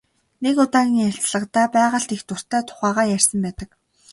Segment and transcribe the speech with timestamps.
[0.43, 3.69] Нэг удаагийн ярилцлагадаа байгальд их дуртай тухайгаа ярьсан байдаг.